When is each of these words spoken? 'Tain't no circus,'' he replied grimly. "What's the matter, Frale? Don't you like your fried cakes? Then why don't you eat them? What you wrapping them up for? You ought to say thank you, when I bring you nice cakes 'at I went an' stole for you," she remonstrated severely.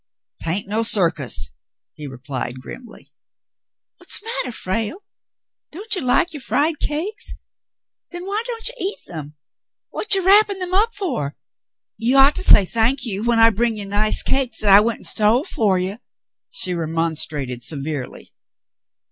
'Tain't 0.41 0.67
no 0.67 0.81
circus,'' 0.81 1.51
he 1.93 2.07
replied 2.07 2.59
grimly. 2.59 3.13
"What's 3.97 4.19
the 4.19 4.25
matter, 4.41 4.51
Frale? 4.51 5.03
Don't 5.71 5.93
you 5.93 6.01
like 6.01 6.33
your 6.33 6.41
fried 6.41 6.79
cakes? 6.79 7.33
Then 8.09 8.25
why 8.25 8.41
don't 8.47 8.67
you 8.69 8.73
eat 8.81 8.97
them? 9.05 9.35
What 9.91 10.15
you 10.15 10.25
wrapping 10.25 10.57
them 10.57 10.73
up 10.73 10.95
for? 10.95 11.37
You 11.99 12.17
ought 12.17 12.33
to 12.37 12.43
say 12.43 12.65
thank 12.65 13.05
you, 13.05 13.23
when 13.23 13.37
I 13.37 13.51
bring 13.51 13.77
you 13.77 13.85
nice 13.85 14.23
cakes 14.23 14.63
'at 14.63 14.69
I 14.71 14.79
went 14.79 15.01
an' 15.01 15.03
stole 15.03 15.43
for 15.43 15.77
you," 15.77 15.99
she 16.49 16.73
remonstrated 16.73 17.61
severely. 17.61 18.33